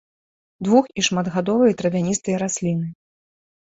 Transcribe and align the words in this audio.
Двух- 0.67 0.89
і 0.99 1.05
шматгадовыя 1.09 1.79
травяністыя 1.85 2.43
расліны. 2.49 2.95